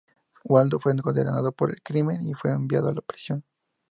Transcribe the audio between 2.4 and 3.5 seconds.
enviado a prisión.